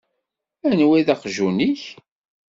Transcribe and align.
Anwa 0.69 0.93
i 0.99 1.01
d 1.07 1.09
aqjun-ik? 1.13 1.83